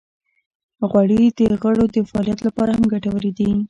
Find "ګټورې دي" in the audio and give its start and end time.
2.93-3.49